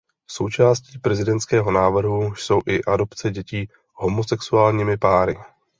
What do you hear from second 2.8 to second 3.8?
adopce dětí